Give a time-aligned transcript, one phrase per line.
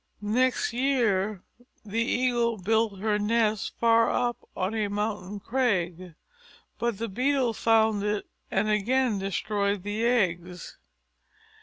[0.23, 1.43] Next year
[1.85, 6.15] the Eagle built her nest far up on a mountain crag;
[6.79, 10.79] but the Beetle found it and again destroyed the eggs.